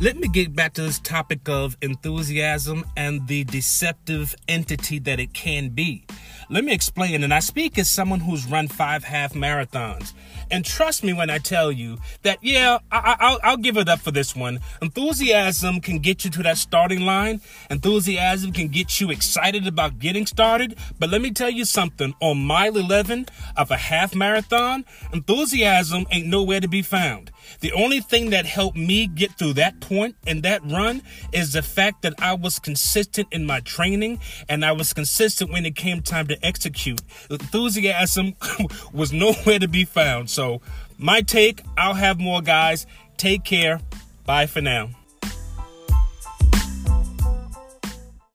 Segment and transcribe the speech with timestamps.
[0.00, 5.34] let me get back to this topic of enthusiasm and the deceptive entity that it
[5.34, 6.06] can be.
[6.48, 10.14] Let me explain, and I speak as someone who's run five half marathons.
[10.50, 14.10] And trust me when I tell you that, yeah, I, will give it up for
[14.10, 14.60] this one.
[14.80, 17.40] Enthusiasm can get you to that starting line.
[17.70, 20.76] Enthusiasm can get you excited about getting started.
[20.98, 23.26] But let me tell you something on mile 11
[23.56, 27.30] of a half marathon, enthusiasm ain't nowhere to be found.
[27.60, 31.62] The only thing that helped me get through that point and that run is the
[31.62, 36.02] fact that I was consistent in my training and I was consistent when it came
[36.02, 37.00] time to execute.
[37.30, 38.34] Enthusiasm
[38.92, 40.30] was nowhere to be found.
[40.30, 40.60] So,
[40.98, 42.86] my take, I'll have more guys.
[43.16, 43.80] Take care.
[44.24, 44.90] Bye for now.